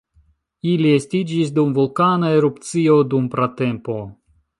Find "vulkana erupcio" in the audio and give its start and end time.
1.79-2.97